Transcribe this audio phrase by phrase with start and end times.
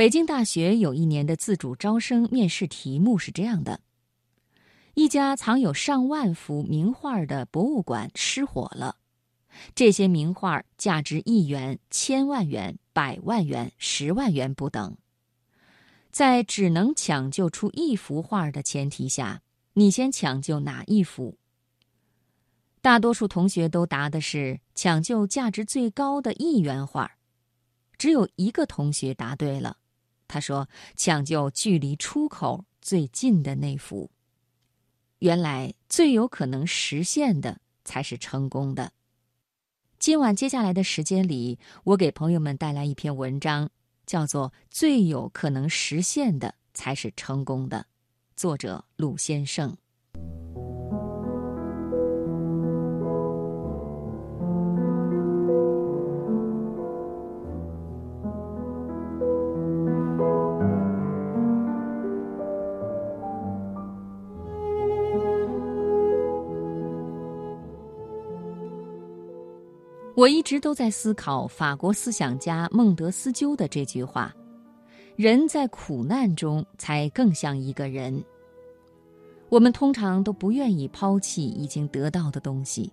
[0.00, 3.82] 北京大学有一年的自主招生面试题目是这样的：
[4.94, 8.96] 一家藏有上万幅名画的博物馆失火了，
[9.74, 14.96] 这些名画价值亿元、千万元、百万元、十万元不等。
[16.10, 19.42] 在只能抢救出一幅画的前提下，
[19.74, 21.36] 你先抢救哪一幅？
[22.80, 27.18] 大多数同学都答的是抢救价值最高的一元画，
[27.98, 29.76] 只有一个同学答对了。
[30.32, 34.12] 他说：“抢救距离出口最近的那幅。”
[35.18, 38.92] 原来最有可能实现的才是成功的。
[39.98, 43.68] 今晚接下来的时间里，我给朋友们带来一篇文章，
[44.06, 47.78] 叫做《最有可能实现的才是成功的》，
[48.36, 49.76] 作者鲁先生。
[70.16, 74.34] 我一直都在思考法国思想家孟德斯鸠的这句话
[75.16, 78.22] ：“人在苦难中才更像一个人。”
[79.48, 82.92] 我们通常都不愿意抛弃已经得到的东西。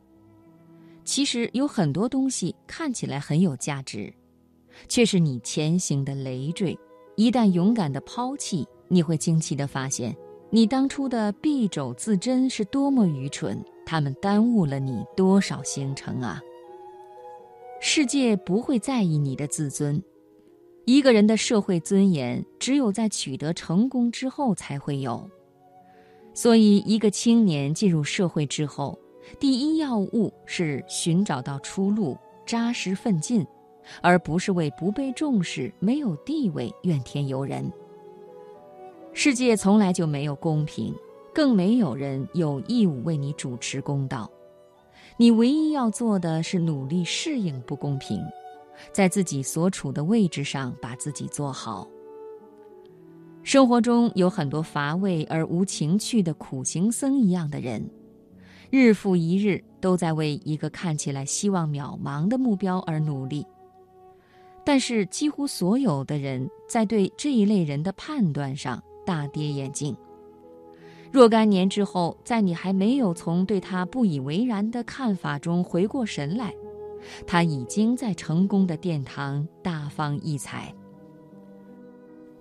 [1.04, 4.14] 其实有很多东西看起来很有价值，
[4.88, 6.78] 却是你前行的累赘。
[7.16, 10.16] 一旦勇敢的抛弃，你会惊奇的发现，
[10.50, 16.42] 你当初的敝帚自珍是多么愚蠢，他们耽误了你多少行程啊！
[17.80, 20.02] 世界不会在意你的自尊，
[20.86, 25.30] 一个人的社会尊严只有在取得成功之后才会有。
[26.34, 28.98] 所以，一个青年进入社会之后，
[29.40, 33.46] 第一要务是寻找到出路，扎实奋进，
[34.02, 37.72] 而不是为不被重视、没有地位怨天尤人。
[39.14, 40.94] 世界从来就没有公平，
[41.34, 44.30] 更没有人有义务为你主持公道。
[45.20, 48.22] 你唯一要做的是努力适应不公平，
[48.94, 51.88] 在自己所处的位置上把自己做好。
[53.42, 57.84] 生活中有很多乏味而无情趣的苦行僧一样的人，
[58.70, 63.44] 日复一日都在为一个看起来希望渺茫的目标而努力。
[64.64, 69.98] 但是，几乎所有的人在对这一类人的判断上大跌眼镜。
[71.12, 76.54] 若干年之后，在你还没有从对他不以为然的看法中回过神来，
[77.26, 80.74] 他已经在成功的殿堂大放异彩。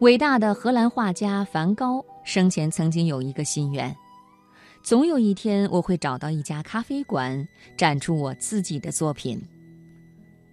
[0.00, 3.96] 伟大的荷兰画家梵高生前曾经有一个心愿：
[4.82, 7.46] 总有一天我会找到一家咖啡馆，
[7.76, 9.40] 展出我自己的作品。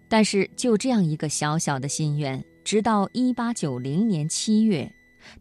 [0.08, 4.90] 但是，就这样一个小小的心愿，直到一八九零年七月。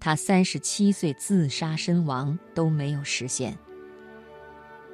[0.01, 3.57] 他三十七岁自杀身亡都没有实现。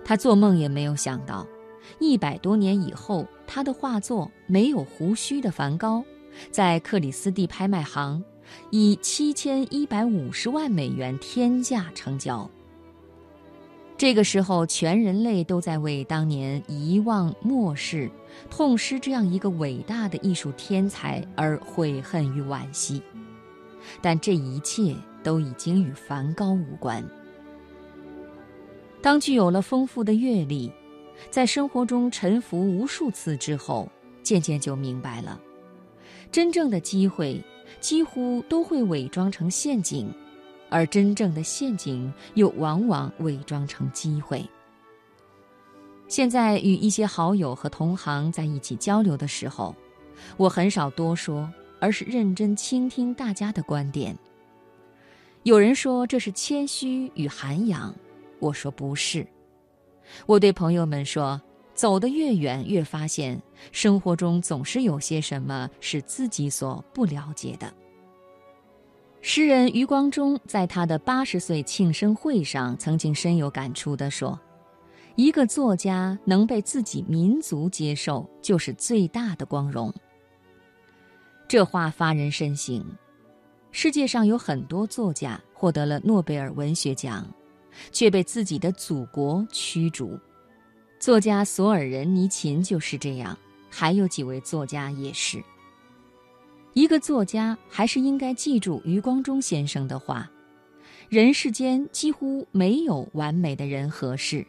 [0.05, 1.47] 他做梦也没有想到，
[1.99, 6.01] 一百多年以后，他的画作《没有胡须的梵高》
[6.51, 8.23] 在克里斯蒂拍卖行
[8.71, 12.49] 以七千一百五十万美元天价成交。
[13.99, 18.09] 这个时候，全人类都在为当年遗忘、漠视、
[18.49, 23.03] 痛失这样一个伟大的艺术天才而悔恨与惋惜。
[24.01, 27.05] 但这一切都已经与梵高无关。
[29.01, 30.73] 当具有了丰富的阅历，
[31.31, 33.89] 在生活中沉浮无数次之后，
[34.23, 35.41] 渐渐就明白了，
[36.31, 37.43] 真正的机会
[37.81, 40.13] 几乎都会伪装成陷阱，
[40.69, 44.45] 而真正的陷阱又往往伪装成机会。
[46.09, 49.75] 现在与一些好友和同行在一起交流的时候，
[50.37, 51.49] 我很少多说。
[51.81, 54.17] 而是认真倾听大家的观点。
[55.45, 57.95] 有人说这是谦虚与涵养，
[58.39, 59.27] 我说不是。
[60.27, 61.41] 我对朋友们说，
[61.75, 63.41] 走得越远，越发现
[63.73, 67.73] 生活中总是有些什么是自己所不了解的。
[69.21, 74.39] 诗人余光中在他的八十岁庆生会上，曾经深有感触地说
[75.17, 79.93] ：“一个作家能被自己民族接受，就是最大的光荣。”
[81.49, 82.85] 这话发人深省。
[83.73, 87.27] 世界上有很多作家获得了诺贝尔文学奖，
[87.91, 90.19] 却被自己的祖国驱逐。
[91.01, 93.37] 作家索尔仁尼琴就是这样，
[93.71, 95.43] 还有几位作家也是。
[96.75, 100.31] 一个作家还是应该记住余光中先生的话：
[101.09, 104.47] 人世间几乎没有完美的人和事，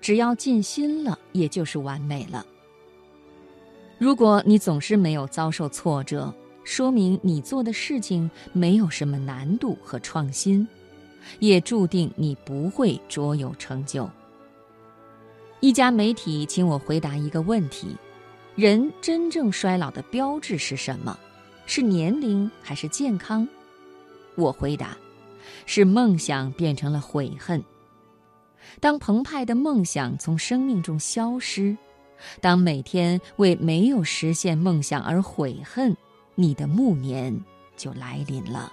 [0.00, 2.44] 只要尽心了，也就是完美了。
[4.04, 6.30] 如果你总是没有遭受挫折，
[6.62, 10.68] 说明你做的事情没有什么难度和创新，
[11.38, 14.06] 也注定你不会卓有成就。
[15.60, 17.96] 一家媒体请我回答一个问题：
[18.54, 21.18] 人真正衰老的标志是什么？
[21.64, 23.48] 是年龄还是健康？
[24.34, 24.94] 我回答：
[25.64, 27.64] 是梦想变成了悔恨。
[28.80, 31.74] 当澎湃的梦想从生命中消失，
[32.40, 35.96] 当每天为没有实现梦想而悔恨，
[36.34, 37.38] 你的暮年
[37.76, 38.72] 就来临了。